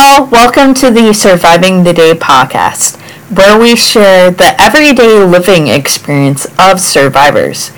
all, 0.00 0.26
welcome 0.26 0.74
to 0.74 0.92
the 0.92 1.12
Surviving 1.12 1.82
the 1.82 1.92
Day 1.92 2.12
podcast, 2.12 2.96
where 3.36 3.58
we 3.58 3.74
share 3.74 4.30
the 4.30 4.54
everyday 4.60 5.24
living 5.24 5.66
experience 5.66 6.46
of 6.56 6.78
survivors. 6.78 7.70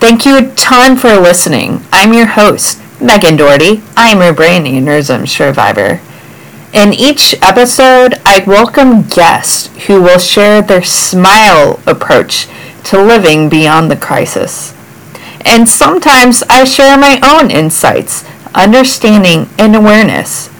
Thank 0.00 0.26
you 0.26 0.36
a 0.38 0.52
ton 0.56 0.96
for 0.96 1.14
listening. 1.14 1.82
I'm 1.92 2.12
your 2.12 2.26
host, 2.26 2.82
Megan 3.00 3.36
Doherty. 3.36 3.84
I'm 3.96 4.20
a 4.20 4.32
brain 4.32 4.64
aneurysm 4.64 5.28
survivor. 5.28 6.00
In 6.72 6.92
each 6.92 7.36
episode, 7.40 8.20
I 8.26 8.42
welcome 8.44 9.02
guests 9.02 9.68
who 9.86 10.02
will 10.02 10.18
share 10.18 10.62
their 10.62 10.82
smile 10.82 11.78
approach 11.86 12.48
to 12.86 13.00
living 13.00 13.48
beyond 13.48 13.92
the 13.92 13.96
crisis. 13.96 14.74
And 15.42 15.68
sometimes 15.68 16.42
I 16.50 16.64
share 16.64 16.98
my 16.98 17.20
own 17.22 17.52
insights, 17.52 18.24
understanding, 18.56 19.48
and 19.56 19.76
awareness 19.76 20.50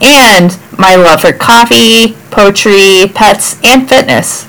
and 0.00 0.58
my 0.78 0.96
love 0.96 1.20
for 1.20 1.32
coffee, 1.32 2.14
poetry, 2.30 3.10
pets, 3.14 3.58
and 3.64 3.88
fitness. 3.88 4.46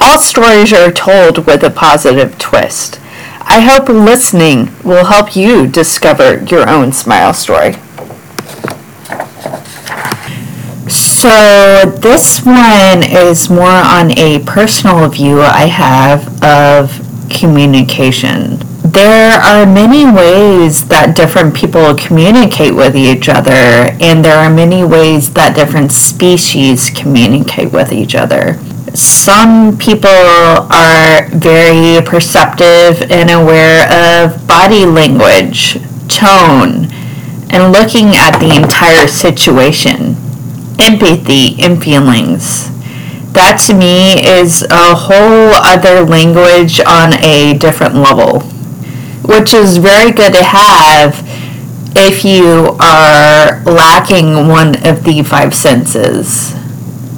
All 0.00 0.18
stories 0.18 0.72
are 0.72 0.92
told 0.92 1.46
with 1.46 1.62
a 1.62 1.70
positive 1.70 2.38
twist. 2.38 3.00
I 3.40 3.60
hope 3.60 3.88
listening 3.88 4.70
will 4.84 5.06
help 5.06 5.34
you 5.34 5.66
discover 5.66 6.44
your 6.44 6.68
own 6.68 6.92
smile 6.92 7.32
story. 7.32 7.72
So, 10.88 11.84
this 11.98 12.44
one 12.44 13.02
is 13.02 13.50
more 13.50 13.66
on 13.68 14.16
a 14.16 14.38
personal 14.44 15.08
view 15.08 15.40
I 15.40 15.66
have 15.66 16.42
of 16.44 17.04
communication 17.30 18.58
there 18.98 19.34
are 19.34 19.64
many 19.64 20.04
ways 20.04 20.88
that 20.88 21.14
different 21.14 21.54
people 21.54 21.94
communicate 21.94 22.74
with 22.74 22.96
each 22.96 23.28
other, 23.28 23.94
and 24.02 24.24
there 24.24 24.36
are 24.36 24.52
many 24.52 24.82
ways 24.82 25.32
that 25.34 25.54
different 25.54 25.92
species 25.92 26.90
communicate 26.90 27.70
with 27.70 27.92
each 27.92 28.16
other. 28.16 28.54
Some 28.94 29.78
people 29.78 30.10
are 30.10 31.28
very 31.28 32.04
perceptive 32.04 33.08
and 33.08 33.30
aware 33.30 33.86
of 33.86 34.48
body 34.48 34.84
language, 34.84 35.74
tone, 36.08 36.90
and 37.54 37.70
looking 37.72 38.16
at 38.16 38.40
the 38.40 38.50
entire 38.50 39.06
situation, 39.06 40.16
empathy, 40.80 41.54
and 41.62 41.80
feelings 41.80 42.74
that 43.30 43.62
to 43.68 43.74
me 43.74 44.26
is 44.26 44.62
a 44.62 44.94
whole 44.96 45.54
other 45.62 46.02
language 46.04 46.80
on 46.80 47.12
a 47.22 47.56
different 47.58 47.94
level 47.94 48.42
which 49.28 49.52
is 49.52 49.76
very 49.76 50.10
good 50.10 50.32
to 50.32 50.42
have 50.42 51.22
if 51.94 52.24
you 52.24 52.74
are 52.80 53.62
lacking 53.64 54.48
one 54.48 54.74
of 54.86 55.04
the 55.04 55.22
five 55.22 55.54
senses. 55.54 56.54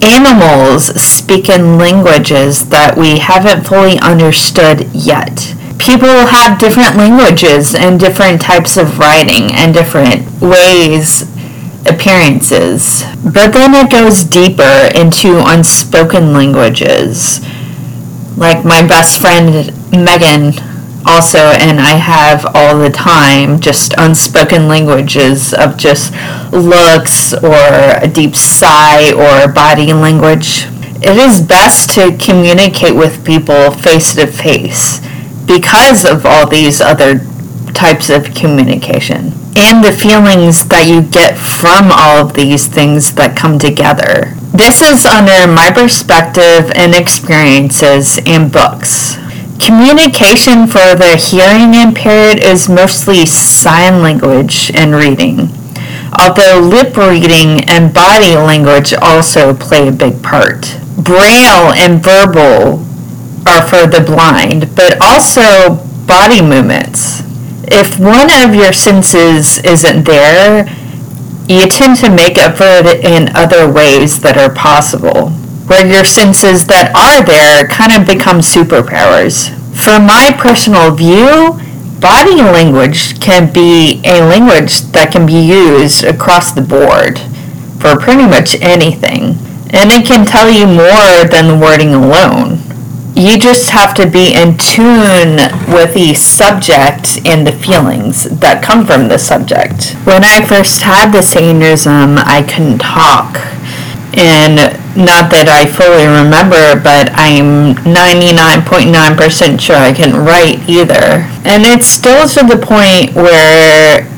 Animals 0.02 0.86
speak 1.00 1.48
in 1.48 1.78
languages 1.78 2.68
that 2.70 2.96
we 2.96 3.20
haven't 3.20 3.64
fully 3.64 3.96
understood 4.00 4.88
yet. 4.92 5.54
People 5.78 6.26
have 6.26 6.58
different 6.58 6.96
languages 6.96 7.76
and 7.76 8.00
different 8.00 8.40
types 8.40 8.76
of 8.76 8.98
writing 8.98 9.52
and 9.52 9.72
different 9.72 10.26
ways, 10.40 11.22
appearances. 11.86 13.04
But 13.22 13.52
then 13.52 13.72
it 13.74 13.90
goes 13.90 14.24
deeper 14.24 14.90
into 14.96 15.38
unspoken 15.46 16.32
languages. 16.32 17.40
Like 18.36 18.64
my 18.64 18.82
best 18.84 19.20
friend 19.20 19.72
Megan 19.92 20.54
also, 21.06 21.38
and 21.38 21.80
I 21.80 21.96
have 21.96 22.46
all 22.54 22.78
the 22.78 22.90
time 22.90 23.60
just 23.60 23.94
unspoken 23.96 24.68
languages 24.68 25.54
of 25.54 25.76
just 25.76 26.12
looks 26.52 27.32
or 27.34 27.56
a 28.02 28.08
deep 28.08 28.34
sigh 28.36 29.12
or 29.12 29.52
body 29.52 29.92
language. 29.92 30.66
It 31.02 31.16
is 31.16 31.40
best 31.40 31.90
to 31.94 32.16
communicate 32.18 32.94
with 32.94 33.24
people 33.24 33.70
face 33.70 34.14
to 34.14 34.26
face 34.26 35.00
because 35.46 36.04
of 36.04 36.26
all 36.26 36.46
these 36.46 36.80
other 36.80 37.20
types 37.72 38.10
of 38.10 38.34
communication 38.34 39.32
and 39.56 39.84
the 39.84 39.92
feelings 39.92 40.68
that 40.68 40.86
you 40.86 41.02
get 41.02 41.36
from 41.36 41.90
all 41.90 42.26
of 42.26 42.34
these 42.34 42.66
things 42.66 43.14
that 43.14 43.36
come 43.36 43.58
together. 43.58 44.34
This 44.52 44.80
is 44.80 45.06
under 45.06 45.50
my 45.50 45.70
perspective 45.72 46.70
and 46.74 46.94
experiences 46.94 48.18
in 48.18 48.50
books. 48.50 49.16
Communication 49.60 50.66
for 50.66 50.96
the 50.96 51.20
hearing 51.20 51.74
impaired 51.74 52.42
is 52.42 52.66
mostly 52.66 53.26
sign 53.26 54.00
language 54.00 54.70
and 54.74 54.94
reading, 54.94 55.50
although 56.18 56.58
lip 56.58 56.96
reading 56.96 57.62
and 57.68 57.92
body 57.92 58.36
language 58.36 58.94
also 58.94 59.54
play 59.54 59.86
a 59.88 59.92
big 59.92 60.22
part. 60.22 60.76
Braille 60.96 61.72
and 61.76 62.02
verbal 62.02 62.80
are 63.46 63.68
for 63.68 63.86
the 63.86 64.02
blind, 64.04 64.74
but 64.74 64.96
also 65.02 65.74
body 66.06 66.40
movements. 66.40 67.20
If 67.64 68.00
one 68.00 68.30
of 68.42 68.54
your 68.54 68.72
senses 68.72 69.58
isn't 69.58 70.04
there, 70.04 70.66
you 71.48 71.66
tend 71.66 71.96
to 71.98 72.08
make 72.08 72.38
up 72.38 72.56
for 72.56 72.64
it 72.64 73.04
in 73.04 73.36
other 73.36 73.70
ways 73.70 74.20
that 74.20 74.38
are 74.38 74.54
possible 74.54 75.32
where 75.70 75.86
your 75.86 76.04
senses 76.04 76.66
that 76.66 76.90
are 76.98 77.22
there 77.22 77.62
kind 77.68 77.94
of 77.94 78.02
become 78.02 78.42
superpowers. 78.42 79.54
From 79.70 80.04
my 80.04 80.34
personal 80.36 80.90
view, 80.90 81.54
body 82.02 82.42
language 82.42 83.20
can 83.20 83.52
be 83.52 84.02
a 84.02 84.18
language 84.18 84.82
that 84.90 85.12
can 85.12 85.26
be 85.26 85.38
used 85.38 86.02
across 86.02 86.50
the 86.50 86.60
board 86.60 87.20
for 87.78 87.94
pretty 87.94 88.26
much 88.26 88.58
anything. 88.58 89.38
And 89.70 89.94
it 89.94 90.10
can 90.10 90.26
tell 90.26 90.50
you 90.50 90.66
more 90.66 91.22
than 91.30 91.46
the 91.46 91.56
wording 91.62 91.94
alone. 91.94 92.58
You 93.14 93.38
just 93.38 93.70
have 93.70 93.94
to 93.94 94.10
be 94.10 94.34
in 94.34 94.58
tune 94.58 95.38
with 95.70 95.94
the 95.94 96.14
subject 96.18 97.22
and 97.24 97.46
the 97.46 97.54
feelings 97.54 98.24
that 98.40 98.64
come 98.64 98.84
from 98.84 99.06
the 99.06 99.18
subject. 99.18 99.94
When 100.02 100.24
I 100.24 100.44
first 100.44 100.82
had 100.82 101.12
this 101.12 101.36
aneurysm, 101.36 102.18
I 102.18 102.42
couldn't 102.42 102.80
talk 102.80 103.38
and 104.16 104.56
not 104.96 105.30
that 105.30 105.46
I 105.46 105.66
fully 105.66 106.06
remember, 106.06 106.74
but 106.82 107.10
I'm 107.14 107.74
99.9% 107.86 109.60
sure 109.60 109.76
I 109.76 109.92
can 109.92 110.14
write 110.24 110.68
either. 110.68 111.26
And 111.46 111.62
it's 111.64 111.86
still 111.86 112.26
to 112.28 112.42
the 112.46 112.58
point 112.58 113.14
where 113.14 114.10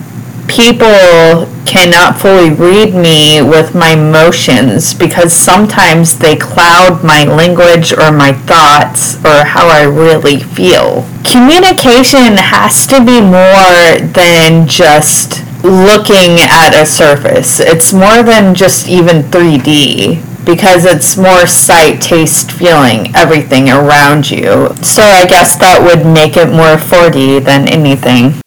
people 0.49 1.49
cannot 1.65 2.19
fully 2.21 2.51
read 2.51 2.95
me 2.95 3.41
with 3.41 3.75
my 3.75 3.95
motions 3.95 4.93
because 4.93 5.33
sometimes 5.33 6.19
they 6.19 6.37
cloud 6.37 7.03
my 7.05 7.25
language 7.25 7.93
or 7.93 8.13
my 8.13 8.33
thoughts 8.33 9.17
or 9.25 9.45
how 9.45 9.69
I 9.69 9.85
really 9.85 10.41
feel. 10.41 11.07
Communication 11.25 12.37
has 12.37 12.87
to 12.89 13.05
be 13.05 13.21
more 13.21 14.07
than 14.13 14.67
just 14.67 15.43
looking 15.63 16.39
at 16.41 16.75
a 16.75 16.85
surface. 16.85 17.61
It's 17.61 17.93
more 17.93 18.23
than 18.23 18.55
just 18.55 18.89
even 18.89 19.23
3D 19.23 20.45
because 20.45 20.85
it's 20.85 21.17
more 21.17 21.47
sight, 21.47 22.01
taste, 22.01 22.51
feeling, 22.51 23.15
everything 23.15 23.71
around 23.71 24.31
you. 24.31 24.75
So 24.83 25.03
I 25.03 25.27
guess 25.27 25.57
that 25.57 25.81
would 25.81 26.05
make 26.05 26.37
it 26.37 26.49
more 26.49 26.77
4D 26.77 27.45
than 27.45 27.69
anything. 27.69 28.41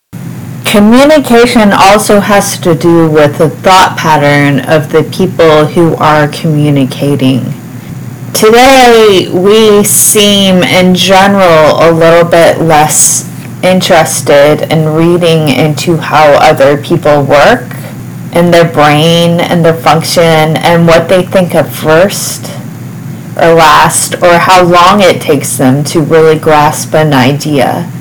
Communication 0.66 1.72
also 1.72 2.20
has 2.20 2.60
to 2.60 2.76
do 2.76 3.10
with 3.10 3.38
the 3.38 3.50
thought 3.50 3.96
pattern 3.98 4.60
of 4.68 4.92
the 4.92 5.04
people 5.16 5.66
who 5.68 5.96
are 5.96 6.28
communicating. 6.28 7.44
Today, 8.34 9.30
we 9.32 9.86
seem 9.86 10.64
in 10.64 10.94
general 10.94 11.80
a 11.80 11.92
little 11.94 12.30
bit 12.30 12.60
less 12.60 13.24
interested 13.66 14.72
in 14.72 14.94
reading 14.94 15.50
into 15.50 15.98
how 15.98 16.34
other 16.42 16.82
people 16.82 17.24
work 17.24 17.76
and 18.34 18.54
their 18.54 18.72
brain 18.72 19.40
and 19.40 19.64
their 19.64 19.74
function 19.74 20.24
and 20.58 20.86
what 20.86 21.10
they 21.10 21.26
think 21.26 21.56
of 21.56 21.74
first 21.74 22.46
or 23.38 23.54
last 23.54 24.16
or 24.22 24.38
how 24.38 24.64
long 24.64 25.02
it 25.02 25.22
takes 25.22 25.58
them 25.58 25.84
to 25.84 26.02
really 26.02 26.38
grasp 26.38 26.94
an 26.94 27.14
idea. 27.14 27.92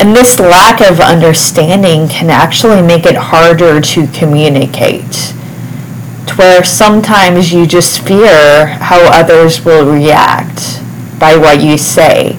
And 0.00 0.16
this 0.16 0.40
lack 0.40 0.80
of 0.80 1.00
understanding 1.00 2.08
can 2.08 2.30
actually 2.30 2.82
make 2.82 3.04
it 3.04 3.16
harder 3.16 3.80
to 3.80 4.06
communicate. 4.08 5.34
To 6.26 6.34
where 6.36 6.64
sometimes 6.64 7.52
you 7.52 7.66
just 7.66 8.00
fear 8.00 8.66
how 8.66 9.00
others 9.12 9.64
will 9.64 9.92
react 9.92 10.80
by 11.18 11.36
what 11.36 11.62
you 11.62 11.76
say. 11.76 12.38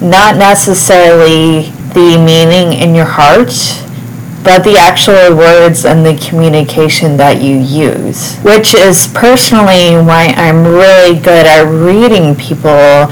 Not 0.00 0.36
necessarily 0.36 1.72
the 1.96 2.18
meaning 2.18 2.78
in 2.78 2.94
your 2.94 3.06
heart, 3.08 3.48
but 4.44 4.62
the 4.64 4.76
actual 4.76 5.34
words 5.34 5.86
and 5.86 6.04
the 6.04 6.14
communication 6.28 7.16
that 7.16 7.40
you 7.40 7.56
use, 7.56 8.36
which 8.44 8.74
is 8.74 9.08
personally 9.14 9.96
why 9.96 10.34
I'm 10.36 10.62
really 10.62 11.18
good 11.18 11.46
at 11.46 11.62
reading 11.62 12.36
people, 12.36 13.08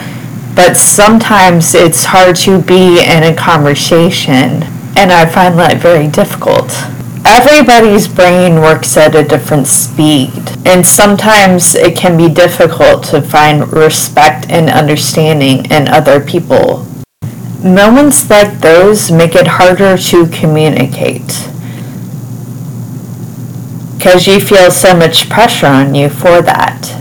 but 0.55 0.77
sometimes 0.77 1.75
it's 1.75 2.05
hard 2.05 2.37
to 2.45 2.61
be 2.61 3.01
in 3.03 3.23
a 3.25 3.35
conversation, 3.35 4.63
and 5.01 5.11
I 5.11 5.25
find 5.25 5.59
that 5.59 5.79
very 5.79 6.07
difficult. 6.09 6.71
everybody's 7.25 8.07
brain 8.07 8.61
works 8.61 8.99
at 8.99 9.15
a 9.15 9.25
different 9.25 9.67
speed, 9.67 10.31
and 10.67 10.87
sometimes 10.87 11.75
it 11.75 11.97
can 11.97 12.17
be 12.19 12.29
difficult 12.29 13.03
to 13.03 13.21
find 13.23 13.73
respect 13.73 14.45
and 14.51 14.69
understanding 14.69 15.65
in 15.71 15.89
other 15.89 16.21
people. 16.21 16.87
Moments 17.65 18.29
like 18.29 18.61
those 18.61 19.11
make 19.11 19.35
it 19.35 19.47
harder 19.47 19.97
to 19.97 20.27
communicate 20.27 21.49
because 24.05 24.27
you 24.27 24.39
feel 24.39 24.71
so 24.71 24.95
much 24.95 25.31
pressure 25.31 25.69
on 25.69 25.95
you 25.95 26.11
for 26.11 26.43
that. 26.43 26.93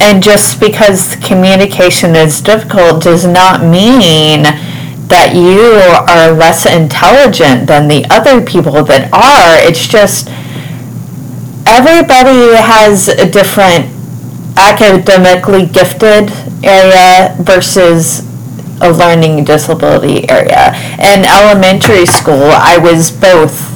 And 0.00 0.22
just 0.22 0.58
because 0.58 1.16
communication 1.16 2.16
is 2.16 2.40
difficult 2.40 3.02
does 3.02 3.26
not 3.26 3.60
mean 3.60 4.44
that 5.08 5.34
you 5.34 5.60
are 6.08 6.32
less 6.32 6.64
intelligent 6.64 7.66
than 7.66 7.88
the 7.88 8.06
other 8.08 8.40
people 8.40 8.82
that 8.84 9.12
are. 9.12 9.68
It's 9.68 9.86
just 9.86 10.28
everybody 11.66 12.56
has 12.56 13.08
a 13.08 13.30
different 13.30 13.92
academically 14.56 15.66
gifted 15.66 16.32
area 16.64 17.36
versus 17.38 18.31
a 18.82 18.90
learning 18.90 19.44
disability 19.44 20.28
area. 20.28 20.74
In 20.98 21.24
elementary 21.24 22.06
school, 22.06 22.50
I 22.50 22.78
was 22.78 23.10
both 23.10 23.72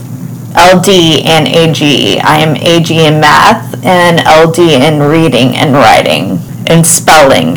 LD 0.56 0.88
and 1.24 1.46
AG. 1.46 2.20
I 2.20 2.38
am 2.38 2.56
AG 2.56 2.90
in 2.90 3.20
math 3.20 3.84
and 3.84 4.20
LD 4.26 4.58
in 4.58 5.02
reading 5.02 5.54
and 5.54 5.72
writing 5.74 6.38
and 6.66 6.86
spelling. 6.86 7.56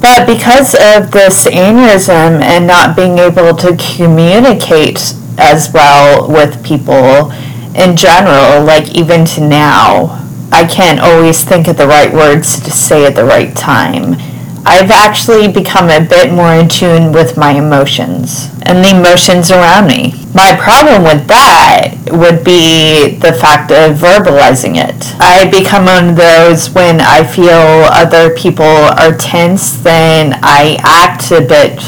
But 0.00 0.26
because 0.26 0.74
of 0.74 1.10
this 1.10 1.46
aneurysm 1.46 2.42
and 2.42 2.66
not 2.66 2.94
being 2.94 3.18
able 3.18 3.54
to 3.56 3.76
communicate 3.96 5.14
as 5.38 5.72
well 5.72 6.28
with 6.28 6.64
people 6.64 7.32
in 7.74 7.96
general, 7.96 8.62
like 8.62 8.94
even 8.94 9.24
to 9.24 9.40
now, 9.40 10.20
I 10.52 10.66
can't 10.66 11.00
always 11.00 11.42
think 11.42 11.66
of 11.66 11.78
the 11.78 11.86
right 11.86 12.12
words 12.12 12.60
to 12.60 12.70
say 12.70 13.06
at 13.06 13.16
the 13.16 13.24
right 13.24 13.56
time. 13.56 14.16
I've 14.66 14.90
actually 14.90 15.52
become 15.52 15.90
a 15.90 16.00
bit 16.00 16.32
more 16.32 16.54
in 16.54 16.68
tune 16.68 17.12
with 17.12 17.36
my 17.36 17.52
emotions 17.52 18.48
and 18.62 18.82
the 18.82 18.96
emotions 18.96 19.50
around 19.50 19.88
me. 19.88 20.14
My 20.32 20.56
problem 20.58 21.04
with 21.04 21.26
that 21.28 21.94
would 22.10 22.44
be 22.44 23.18
the 23.18 23.34
fact 23.34 23.70
of 23.70 23.96
verbalizing 23.98 24.76
it. 24.76 25.14
I 25.20 25.50
become 25.50 25.84
one 25.84 26.10
of 26.10 26.16
those 26.16 26.70
when 26.70 27.00
I 27.00 27.24
feel 27.24 27.50
other 27.92 28.34
people 28.34 28.64
are 28.64 29.14
tense, 29.16 29.72
then 29.82 30.38
I 30.42 30.78
act 30.82 31.30
a 31.30 31.42
bit 31.42 31.78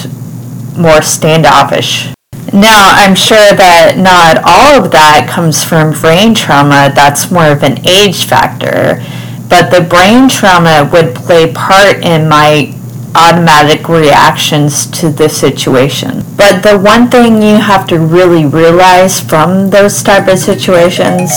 more 0.76 1.00
standoffish. 1.00 2.12
Now, 2.52 2.92
I'm 2.94 3.14
sure 3.14 3.56
that 3.56 3.96
not 3.96 4.38
all 4.44 4.84
of 4.84 4.92
that 4.92 5.28
comes 5.28 5.64
from 5.64 5.98
brain 5.98 6.34
trauma, 6.34 6.92
that's 6.94 7.30
more 7.30 7.50
of 7.50 7.62
an 7.62 7.86
age 7.86 8.24
factor. 8.24 9.02
But 9.48 9.70
the 9.70 9.86
brain 9.88 10.28
trauma 10.28 10.88
would 10.92 11.14
play 11.14 11.52
part 11.52 12.04
in 12.04 12.28
my 12.28 12.74
automatic 13.14 13.88
reactions 13.88 14.86
to 14.90 15.08
the 15.08 15.28
situation. 15.28 16.22
But 16.36 16.62
the 16.62 16.78
one 16.78 17.08
thing 17.08 17.40
you 17.40 17.56
have 17.56 17.86
to 17.88 17.98
really 17.98 18.44
realize 18.44 19.20
from 19.20 19.70
those 19.70 20.02
type 20.02 20.28
of 20.28 20.38
situations, 20.38 21.30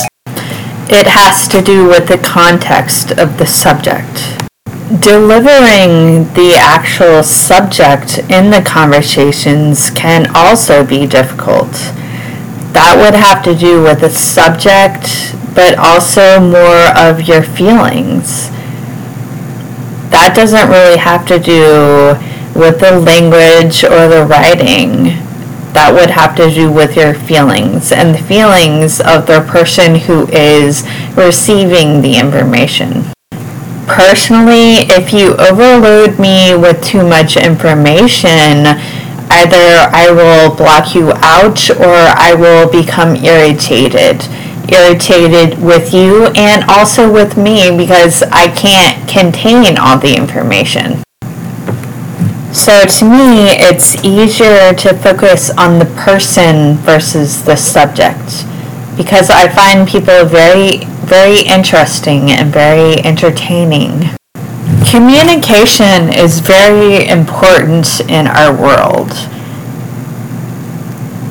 it 0.91 1.07
has 1.07 1.47
to 1.49 1.61
do 1.61 1.87
with 1.87 2.07
the 2.07 2.17
context 2.17 3.11
of 3.11 3.37
the 3.37 3.45
subject. 3.45 4.35
Delivering 5.01 6.33
the 6.33 6.55
actual 6.57 7.21
subject 7.21 8.17
in 8.29 8.49
the 8.49 8.63
conversations 8.65 9.91
can 9.91 10.35
also 10.35 10.83
be 10.83 11.05
difficult. 11.05 11.71
That 12.73 12.97
would 12.99 13.13
have 13.13 13.43
to 13.43 13.55
do 13.55 13.83
with 13.83 14.01
the 14.01 14.09
subject, 14.09 15.35
but 15.55 15.77
also 15.77 16.39
more 16.39 16.95
of 16.97 17.27
your 17.27 17.43
feelings 17.43 18.49
that 20.09 20.33
doesn't 20.35 20.69
really 20.69 20.97
have 20.97 21.25
to 21.27 21.39
do 21.39 22.17
with 22.59 22.79
the 22.79 22.99
language 22.99 23.83
or 23.83 24.07
the 24.09 24.25
writing. 24.25 25.15
That 25.73 25.93
would 25.93 26.09
have 26.09 26.35
to 26.37 26.49
do 26.49 26.71
with 26.71 26.97
your 26.97 27.13
feelings 27.13 27.91
and 27.91 28.15
the 28.15 28.23
feelings 28.23 28.99
of 28.99 29.27
the 29.27 29.45
person 29.47 29.95
who 29.95 30.27
is 30.29 30.83
receiving 31.15 32.01
the 32.01 32.17
information. 32.17 33.05
Personally, 33.85 34.89
if 34.89 35.13
you 35.13 35.37
overload 35.37 36.19
me 36.19 36.57
with 36.57 36.83
too 36.83 37.07
much 37.07 37.37
information, 37.37 38.65
either 39.29 39.87
I 39.93 40.09
will 40.09 40.55
block 40.55 40.95
you 40.95 41.11
out 41.21 41.69
or 41.69 41.95
I 42.17 42.33
will 42.33 42.69
become 42.69 43.15
irritated 43.15 44.25
irritated 44.71 45.61
with 45.61 45.93
you 45.93 46.27
and 46.35 46.63
also 46.69 47.11
with 47.11 47.37
me 47.37 47.75
because 47.75 48.23
I 48.23 48.47
can't 48.55 49.07
contain 49.07 49.77
all 49.77 49.97
the 49.99 50.15
information. 50.15 51.03
So 52.53 52.85
to 52.85 53.05
me, 53.05 53.51
it's 53.51 54.03
easier 54.03 54.73
to 54.73 54.93
focus 54.95 55.49
on 55.51 55.79
the 55.79 55.85
person 55.85 56.75
versus 56.77 57.43
the 57.43 57.55
subject 57.55 58.45
because 58.97 59.29
I 59.29 59.47
find 59.47 59.87
people 59.87 60.25
very, 60.25 60.85
very 61.05 61.41
interesting 61.41 62.31
and 62.31 62.51
very 62.51 62.99
entertaining. 63.05 64.09
Communication 64.89 66.11
is 66.11 66.39
very 66.39 67.07
important 67.07 68.01
in 68.09 68.27
our 68.27 68.51
world. 68.51 69.11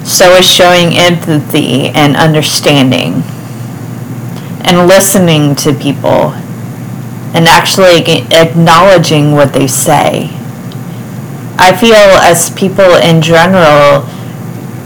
So 0.08 0.34
is 0.36 0.50
showing 0.50 0.94
empathy 0.94 1.88
and 1.90 2.16
understanding 2.16 3.22
and 4.62 4.88
listening 4.88 5.54
to 5.56 5.74
people 5.74 6.32
and 7.34 7.46
actually 7.46 8.24
acknowledging 8.32 9.32
what 9.32 9.52
they 9.52 9.66
say. 9.66 10.30
I 11.58 11.76
feel 11.78 11.92
as 11.92 12.48
people 12.48 12.96
in 12.96 13.20
general, 13.20 14.08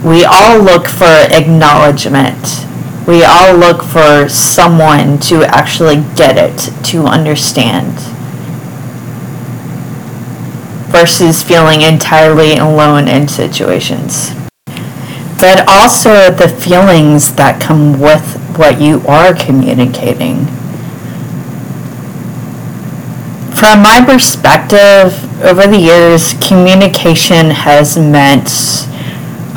we 0.03 0.25
all 0.25 0.59
look 0.59 0.87
for 0.87 1.05
acknowledgement. 1.05 2.67
We 3.07 3.23
all 3.23 3.55
look 3.55 3.81
for 3.81 4.27
someone 4.27 5.19
to 5.19 5.45
actually 5.45 6.03
get 6.17 6.35
it, 6.37 6.83
to 6.87 7.05
understand, 7.05 7.93
versus 10.91 11.41
feeling 11.41 11.79
entirely 11.79 12.57
alone 12.57 13.07
in 13.07 13.29
situations 13.29 14.42
but 15.43 15.67
also 15.67 16.31
the 16.31 16.47
feelings 16.47 17.35
that 17.35 17.59
come 17.59 17.99
with 17.99 18.37
what 18.57 18.79
you 18.79 19.05
are 19.05 19.35
communicating. 19.35 20.45
From 23.51 23.83
my 23.83 24.01
perspective, 24.05 25.11
over 25.43 25.67
the 25.67 25.77
years, 25.77 26.33
communication 26.35 27.49
has 27.51 27.97
meant 27.97 28.47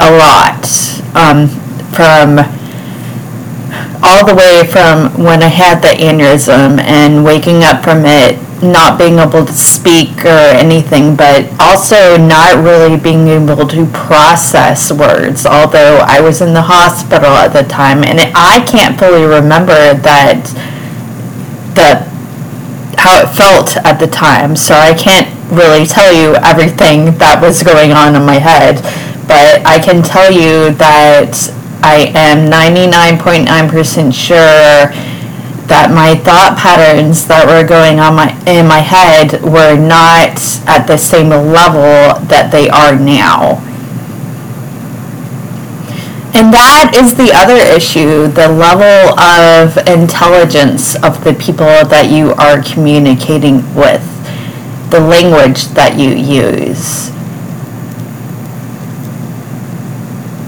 a 0.00 0.10
lot. 0.10 0.66
Um, 1.14 1.46
from 1.94 2.40
all 4.02 4.26
the 4.26 4.34
way 4.34 4.66
from 4.66 5.22
when 5.22 5.40
I 5.40 5.46
had 5.46 5.82
the 5.82 5.94
aneurysm 6.02 6.80
and 6.80 7.24
waking 7.24 7.62
up 7.62 7.84
from 7.84 8.04
it 8.04 8.36
not 8.62 8.98
being 8.98 9.18
able 9.18 9.44
to 9.44 9.52
speak 9.52 10.24
or 10.24 10.28
anything, 10.56 11.16
but 11.16 11.48
also 11.60 12.16
not 12.16 12.62
really 12.62 12.98
being 12.98 13.28
able 13.28 13.66
to 13.66 13.86
process 13.86 14.90
words. 14.92 15.46
Although 15.46 15.98
I 16.06 16.20
was 16.20 16.40
in 16.40 16.54
the 16.54 16.62
hospital 16.62 17.30
at 17.30 17.52
the 17.52 17.62
time, 17.62 18.04
and 18.04 18.20
I 18.34 18.64
can't 18.66 18.98
fully 18.98 19.24
remember 19.24 19.94
that 19.94 20.44
the 21.74 22.16
how 22.98 23.22
it 23.22 23.28
felt 23.36 23.76
at 23.78 24.00
the 24.00 24.06
time, 24.06 24.56
so 24.56 24.74
I 24.74 24.94
can't 24.94 25.28
really 25.50 25.86
tell 25.86 26.12
you 26.12 26.34
everything 26.36 27.16
that 27.18 27.40
was 27.40 27.62
going 27.62 27.92
on 27.92 28.16
in 28.16 28.24
my 28.24 28.38
head. 28.38 28.82
But 29.28 29.66
I 29.66 29.78
can 29.78 30.02
tell 30.02 30.32
you 30.32 30.72
that 30.74 31.52
I 31.82 32.10
am 32.14 32.50
99.9% 32.50 34.14
sure 34.14 34.90
that 35.68 35.90
my 35.90 36.14
thought 36.14 36.56
patterns 36.58 37.26
that 37.26 37.46
were 37.46 37.66
going 37.66 37.98
on 37.98 38.14
my 38.14 38.30
in 38.46 38.66
my 38.66 38.78
head 38.78 39.42
were 39.42 39.76
not 39.76 40.38
at 40.66 40.86
the 40.86 40.96
same 40.96 41.30
level 41.30 42.20
that 42.26 42.50
they 42.52 42.68
are 42.68 42.94
now. 42.94 43.62
And 46.36 46.52
that 46.52 46.92
is 46.94 47.14
the 47.14 47.32
other 47.32 47.56
issue, 47.56 48.28
the 48.28 48.48
level 48.48 49.18
of 49.18 49.78
intelligence 49.88 50.94
of 51.02 51.24
the 51.24 51.32
people 51.32 51.64
that 51.88 52.10
you 52.10 52.32
are 52.34 52.62
communicating 52.62 53.64
with, 53.74 54.04
the 54.90 55.00
language 55.00 55.64
that 55.72 55.96
you 55.98 56.10
use. 56.10 57.15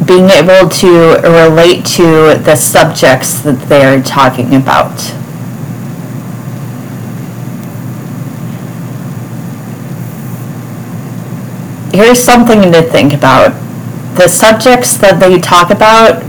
Being 0.08 0.30
able 0.30 0.66
to 0.70 1.20
relate 1.22 1.84
to 1.84 2.40
the 2.42 2.56
subjects 2.56 3.40
that 3.42 3.60
they're 3.68 4.02
talking 4.02 4.54
about. 4.54 4.98
Here's 11.94 12.18
something 12.18 12.72
to 12.72 12.82
think 12.82 13.12
about. 13.12 13.50
The 14.16 14.28
subjects 14.28 14.96
that 14.96 15.20
they 15.20 15.38
talk 15.38 15.70
about 15.70 16.22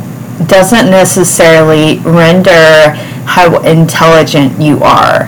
doesn't 0.50 0.92
necessarily 0.92 2.00
render 2.00 2.92
how 3.26 3.62
intelligent 3.62 4.60
you 4.60 4.84
are. 4.84 5.28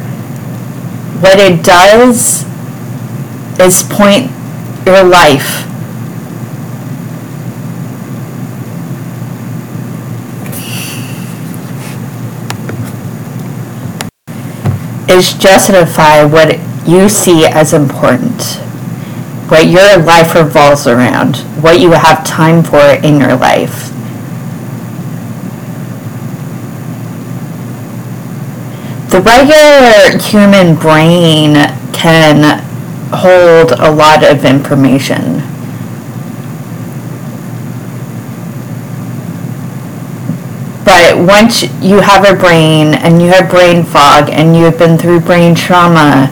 What 1.21 1.39
it 1.39 1.63
does 1.63 2.43
is 3.61 3.83
point 3.83 4.29
your 4.85 5.05
life 5.05 5.70
is 15.11 15.33
justify 15.33 16.23
what 16.23 16.59
you 16.87 17.09
see 17.09 17.45
as 17.45 17.73
important, 17.73 18.41
what 19.49 19.67
your 19.67 19.97
life 19.97 20.35
revolves 20.35 20.87
around, 20.87 21.37
what 21.61 21.79
you 21.79 21.91
have 21.91 22.25
time 22.25 22.63
for 22.63 22.81
in 23.03 23.19
your 23.19 23.35
life. 23.35 23.89
The 29.11 29.19
regular 29.21 30.17
human 30.23 30.75
brain 30.79 31.55
can 31.91 32.63
hold 33.13 33.73
a 33.73 33.91
lot 33.91 34.23
of 34.23 34.45
information. 34.45 35.50
Once 41.15 41.63
you 41.81 41.99
have 41.99 42.25
a 42.25 42.37
brain 42.37 42.93
and 42.93 43.21
you 43.21 43.27
have 43.29 43.49
brain 43.49 43.83
fog 43.83 44.29
and 44.29 44.55
you 44.55 44.63
have 44.65 44.77
been 44.77 44.97
through 44.97 45.19
brain 45.19 45.55
trauma, 45.55 46.29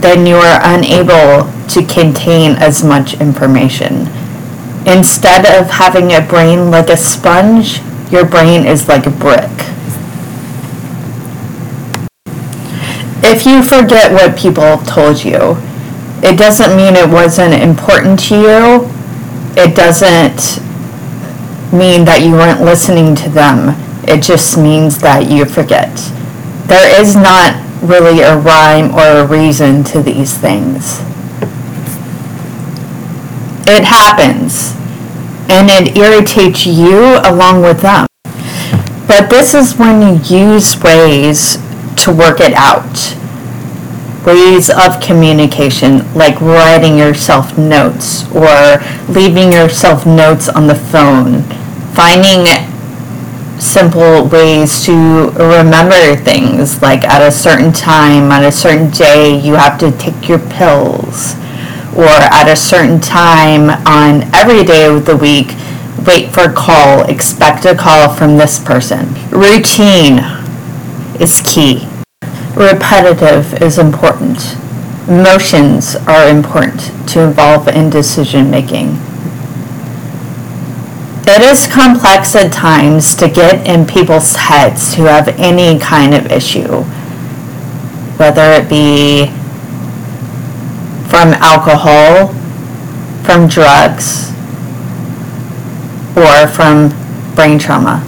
then 0.00 0.26
you 0.26 0.36
are 0.36 0.60
unable 0.62 1.50
to 1.68 1.82
contain 1.86 2.52
as 2.56 2.84
much 2.84 3.14
information. 3.20 4.06
Instead 4.86 5.46
of 5.46 5.70
having 5.70 6.12
a 6.12 6.20
brain 6.20 6.70
like 6.70 6.90
a 6.90 6.96
sponge, 6.96 7.80
your 8.10 8.24
brain 8.24 8.66
is 8.66 8.86
like 8.88 9.06
a 9.06 9.10
brick. 9.10 9.50
If 13.26 13.46
you 13.46 13.62
forget 13.62 14.12
what 14.12 14.36
people 14.36 14.78
told 14.78 15.24
you, 15.24 15.56
it 16.22 16.38
doesn't 16.38 16.76
mean 16.76 16.94
it 16.96 17.08
wasn't 17.08 17.54
important 17.54 18.20
to 18.28 18.34
you. 18.34 18.90
It 19.56 19.74
doesn't 19.74 20.60
mean 21.72 22.04
that 22.04 22.22
you 22.22 22.32
weren't 22.32 22.60
listening 22.60 23.14
to 23.16 23.28
them. 23.30 23.83
It 24.06 24.22
just 24.22 24.56
means 24.56 24.98
that 24.98 25.30
you 25.30 25.44
forget. 25.44 25.90
There 26.66 27.00
is 27.00 27.14
not 27.14 27.60
really 27.82 28.20
a 28.20 28.36
rhyme 28.36 28.94
or 28.94 29.20
a 29.20 29.26
reason 29.26 29.84
to 29.84 30.02
these 30.02 30.36
things. 30.36 31.00
It 33.66 33.84
happens, 33.84 34.74
and 35.48 35.70
it 35.70 35.96
irritates 35.96 36.66
you 36.66 37.18
along 37.24 37.62
with 37.62 37.80
them. 37.80 38.06
But 39.06 39.30
this 39.30 39.54
is 39.54 39.76
when 39.76 40.00
you 40.00 40.20
use 40.24 40.80
ways 40.82 41.58
to 42.04 42.12
work 42.12 42.40
it 42.40 42.52
out. 42.54 43.16
Ways 44.26 44.70
of 44.70 45.00
communication, 45.02 46.12
like 46.14 46.40
writing 46.40 46.96
yourself 46.96 47.58
notes 47.58 48.24
or 48.34 48.78
leaving 49.08 49.52
yourself 49.52 50.06
notes 50.06 50.48
on 50.48 50.66
the 50.66 50.74
phone, 50.74 51.42
finding 51.92 52.46
simple 53.58 54.26
ways 54.26 54.84
to 54.84 55.30
remember 55.30 56.16
things 56.16 56.82
like 56.82 57.04
at 57.04 57.22
a 57.26 57.30
certain 57.30 57.72
time 57.72 58.30
at 58.32 58.42
a 58.42 58.52
certain 58.52 58.90
day 58.90 59.38
you 59.38 59.54
have 59.54 59.78
to 59.78 59.90
take 59.92 60.28
your 60.28 60.38
pills. 60.38 61.34
Or 61.96 62.08
at 62.08 62.48
a 62.48 62.56
certain 62.56 63.00
time 63.00 63.70
on 63.86 64.22
every 64.34 64.64
day 64.64 64.86
of 64.86 65.06
the 65.06 65.16
week 65.16 65.54
wait 66.06 66.32
for 66.34 66.42
a 66.42 66.52
call 66.52 67.04
expect 67.04 67.64
a 67.64 67.74
call 67.74 68.12
from 68.12 68.36
this 68.36 68.58
person. 68.58 69.14
Routine 69.30 70.18
is 71.20 71.40
key. 71.44 71.88
Repetitive 72.56 73.62
is 73.62 73.78
important. 73.78 74.56
Emotions 75.08 75.96
are 76.06 76.28
important 76.28 76.80
to 77.08 77.20
involve 77.20 77.68
in 77.68 77.90
decision 77.90 78.50
making 78.50 78.98
it 81.26 81.40
is 81.40 81.66
complex 81.66 82.34
at 82.36 82.52
times 82.52 83.14
to 83.14 83.28
get 83.28 83.66
in 83.66 83.86
people's 83.86 84.36
heads 84.36 84.94
who 84.94 85.04
have 85.04 85.28
any 85.28 85.78
kind 85.78 86.14
of 86.14 86.30
issue, 86.30 86.82
whether 88.18 88.52
it 88.52 88.68
be 88.68 89.26
from 91.08 91.32
alcohol, 91.40 92.28
from 93.24 93.48
drugs, 93.48 94.30
or 96.14 96.46
from 96.48 96.90
brain 97.34 97.58
trauma. 97.58 98.04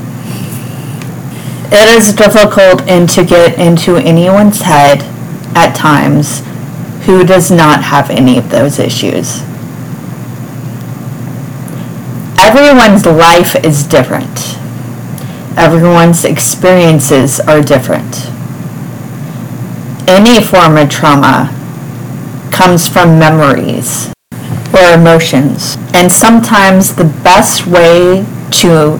It 1.72 1.96
is 1.96 2.12
difficult 2.12 2.80
to 2.80 3.24
get 3.24 3.58
into 3.58 3.96
anyone's 3.96 4.60
head 4.60 5.02
at 5.56 5.74
times 5.74 6.42
who 7.06 7.24
does 7.24 7.50
not 7.50 7.82
have 7.82 8.10
any 8.10 8.36
of 8.36 8.50
those 8.50 8.78
issues 8.78 9.42
everyone's 12.56 13.04
life 13.04 13.54
is 13.64 13.84
different. 13.84 14.56
Everyone's 15.58 16.24
experiences 16.24 17.38
are 17.38 17.60
different. 17.60 18.26
Any 20.08 20.42
form 20.42 20.78
of 20.78 20.88
trauma 20.88 21.52
comes 22.50 22.88
from 22.88 23.18
memories 23.18 24.10
or 24.72 24.94
emotions. 24.94 25.76
And 25.92 26.10
sometimes 26.10 26.96
the 26.96 27.04
best 27.22 27.66
way 27.66 28.24
to 28.62 28.98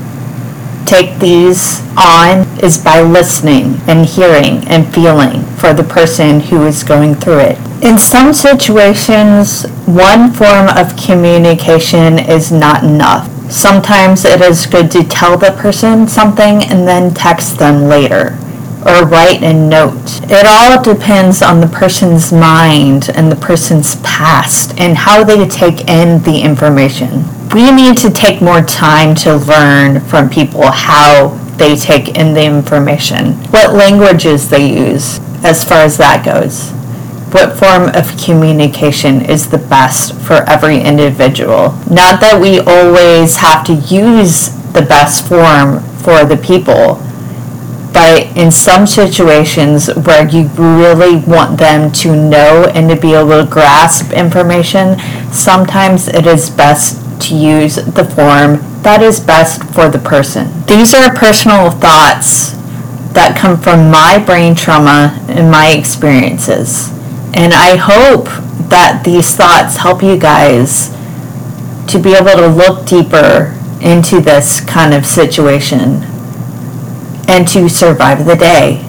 take 0.84 1.18
these 1.18 1.80
on 1.96 2.46
is 2.62 2.76
by 2.84 3.00
listening 3.00 3.80
and 3.88 4.04
hearing 4.04 4.68
and 4.68 4.86
feeling 4.92 5.42
for 5.56 5.72
the 5.72 5.82
person 5.82 6.40
who 6.40 6.66
is 6.66 6.82
going 6.82 7.14
through 7.14 7.38
it. 7.38 7.58
In 7.82 7.98
some 7.98 8.34
situations, 8.34 9.64
one 9.86 10.30
form 10.30 10.68
of 10.68 10.94
communication 10.96 12.18
is 12.18 12.52
not 12.52 12.84
enough. 12.84 13.35
Sometimes 13.50 14.24
it 14.24 14.40
is 14.40 14.66
good 14.66 14.90
to 14.90 15.04
tell 15.04 15.38
the 15.38 15.52
person 15.52 16.08
something 16.08 16.64
and 16.64 16.86
then 16.86 17.14
text 17.14 17.58
them 17.58 17.88
later 17.88 18.36
or 18.84 19.06
write 19.06 19.42
a 19.42 19.52
note. 19.52 20.20
It 20.24 20.46
all 20.46 20.82
depends 20.82 21.42
on 21.42 21.60
the 21.60 21.66
person's 21.66 22.32
mind 22.32 23.08
and 23.14 23.30
the 23.30 23.36
person's 23.36 23.96
past 24.02 24.78
and 24.78 24.96
how 24.96 25.24
they 25.24 25.46
take 25.48 25.88
in 25.88 26.22
the 26.22 26.40
information. 26.40 27.24
We 27.54 27.70
need 27.70 27.96
to 27.98 28.10
take 28.10 28.42
more 28.42 28.62
time 28.62 29.14
to 29.16 29.36
learn 29.36 30.00
from 30.00 30.28
people 30.28 30.70
how 30.70 31.28
they 31.56 31.76
take 31.76 32.16
in 32.16 32.34
the 32.34 32.44
information, 32.44 33.34
what 33.50 33.74
languages 33.74 34.50
they 34.50 34.68
use 34.68 35.20
as 35.44 35.64
far 35.64 35.78
as 35.78 35.96
that 35.98 36.24
goes 36.24 36.72
what 37.32 37.58
form 37.58 37.88
of 37.94 38.16
communication 38.22 39.22
is 39.22 39.48
the 39.50 39.58
best 39.58 40.14
for 40.20 40.44
every 40.48 40.80
individual. 40.80 41.72
Not 41.90 42.20
that 42.20 42.38
we 42.40 42.60
always 42.60 43.36
have 43.36 43.66
to 43.66 43.74
use 43.74 44.50
the 44.72 44.82
best 44.82 45.28
form 45.28 45.80
for 45.98 46.24
the 46.24 46.36
people, 46.36 47.02
but 47.92 48.36
in 48.36 48.52
some 48.52 48.86
situations 48.86 49.88
where 49.88 50.28
you 50.28 50.48
really 50.56 51.16
want 51.16 51.58
them 51.58 51.90
to 51.92 52.14
know 52.14 52.70
and 52.74 52.90
to 52.90 52.96
be 52.96 53.14
able 53.14 53.44
to 53.44 53.50
grasp 53.50 54.12
information, 54.12 54.98
sometimes 55.32 56.06
it 56.08 56.26
is 56.26 56.50
best 56.50 57.02
to 57.22 57.34
use 57.34 57.76
the 57.76 58.04
form 58.04 58.60
that 58.82 59.02
is 59.02 59.18
best 59.18 59.64
for 59.74 59.88
the 59.88 59.98
person. 59.98 60.46
These 60.66 60.94
are 60.94 61.12
personal 61.12 61.70
thoughts 61.70 62.52
that 63.14 63.36
come 63.36 63.58
from 63.58 63.90
my 63.90 64.22
brain 64.24 64.54
trauma 64.54 65.18
and 65.28 65.50
my 65.50 65.72
experiences. 65.72 66.95
And 67.36 67.52
I 67.52 67.76
hope 67.76 68.24
that 68.70 69.02
these 69.04 69.36
thoughts 69.36 69.76
help 69.76 70.02
you 70.02 70.18
guys 70.18 70.88
to 71.88 71.98
be 71.98 72.14
able 72.14 72.32
to 72.32 72.48
look 72.48 72.86
deeper 72.86 73.54
into 73.80 74.20
this 74.20 74.60
kind 74.60 74.94
of 74.94 75.04
situation 75.04 76.02
and 77.28 77.46
to 77.48 77.68
survive 77.68 78.24
the 78.24 78.36
day. 78.36 78.82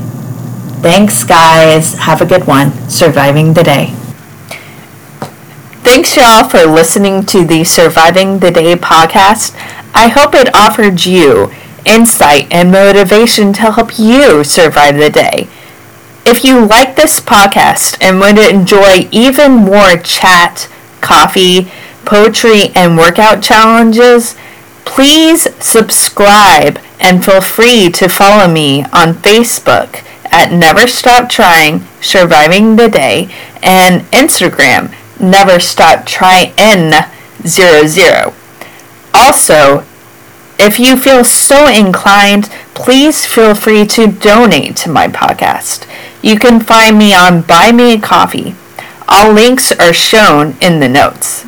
Thanks, 0.81 1.23
guys. 1.23 1.95
Have 1.95 2.21
a 2.21 2.25
good 2.25 2.47
one. 2.47 2.71
Surviving 2.89 3.53
the 3.53 3.63
day. 3.63 3.93
Thanks, 5.83 6.15
y'all, 6.15 6.47
for 6.47 6.65
listening 6.65 7.25
to 7.25 7.43
the 7.43 7.63
Surviving 7.63 8.39
the 8.39 8.51
Day 8.51 8.75
podcast. 8.75 9.55
I 9.93 10.07
hope 10.07 10.33
it 10.35 10.53
offered 10.55 11.05
you 11.05 11.51
insight 11.85 12.51
and 12.51 12.71
motivation 12.71 13.53
to 13.53 13.71
help 13.71 13.97
you 13.97 14.43
survive 14.43 14.97
the 14.97 15.09
day. 15.09 15.47
If 16.29 16.43
you 16.43 16.65
like 16.65 16.97
this 16.97 17.21
podcast 17.21 17.97
and 18.01 18.21
to 18.35 18.49
enjoy 18.49 19.07
even 19.13 19.53
more 19.53 19.95
chat, 19.95 20.69
coffee, 20.99 21.71
poetry, 22.03 22.63
and 22.75 22.97
workout 22.97 23.41
challenges, 23.41 24.35
please 24.83 25.47
subscribe 25.63 26.79
and 26.99 27.23
feel 27.23 27.39
free 27.39 27.89
to 27.91 28.09
follow 28.09 28.51
me 28.51 28.83
on 28.91 29.13
Facebook 29.13 30.03
at 30.25 30.51
Never 30.51 30.85
Stop 30.85 31.29
Trying 31.29 31.87
Surviving 32.01 32.75
the 32.75 32.89
Day 32.89 33.33
and 33.63 34.01
Instagram 34.11 34.93
Never 35.21 35.61
Stop 35.61 36.05
Trying 36.05 36.51
00. 37.45 38.33
Also, 39.13 39.85
If 40.59 40.79
you 40.79 40.97
feel 40.97 41.23
so 41.23 41.67
inclined, 41.67 42.49
please 42.73 43.27
feel 43.27 43.53
free 43.53 43.85
to 43.85 44.07
donate 44.07 44.75
to 44.77 44.89
my 44.89 45.07
podcast. 45.07 45.87
You 46.27 46.37
can 46.37 46.59
find 46.59 46.97
me 46.97 47.13
on 47.13 47.43
Buy 47.43 47.71
Me 47.71 47.93
a 47.93 47.97
Coffee. 48.01 48.53
All 49.07 49.31
links 49.31 49.71
are 49.71 49.93
shown 49.93 50.57
in 50.59 50.81
the 50.81 50.89
notes. 50.89 51.43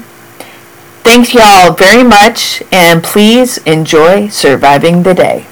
Thanks 1.03 1.33
y'all 1.33 1.73
very 1.73 2.01
much 2.01 2.63
and 2.71 3.03
please 3.03 3.57
enjoy 3.65 4.29
surviving 4.29 5.03
the 5.03 5.13
day. 5.13 5.47